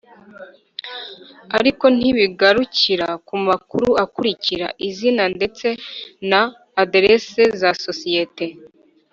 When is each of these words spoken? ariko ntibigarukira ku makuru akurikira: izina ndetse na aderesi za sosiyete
ariko 1.57 1.85
ntibigarukira 1.97 3.09
ku 3.27 3.35
makuru 3.47 3.89
akurikira: 4.03 4.67
izina 4.87 5.23
ndetse 5.35 5.67
na 6.29 6.41
aderesi 6.81 7.41
za 7.59 7.71
sosiyete 7.85 8.45